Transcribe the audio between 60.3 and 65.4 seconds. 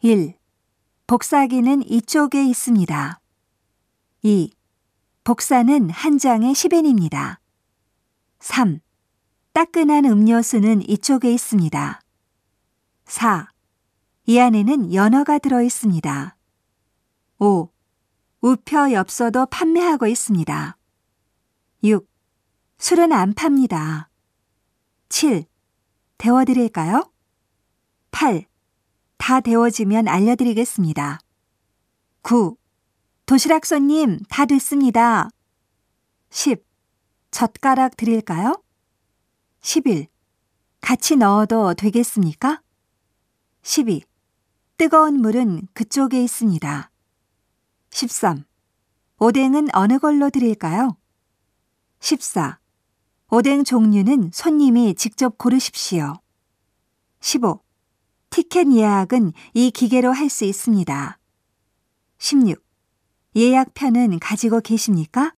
수 있습니다. 16. 예약편은 가지고 계십니까?